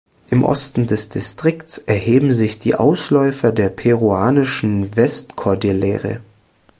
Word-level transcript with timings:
Im 0.31 0.43
Osten 0.43 0.87
des 0.87 1.09
Distrikts 1.09 1.77
erheben 1.77 2.33
sich 2.33 2.57
die 2.57 2.73
Ausläufer 2.73 3.51
der 3.51 3.69
peruanischen 3.69 4.95
Westkordillere. 4.95 6.21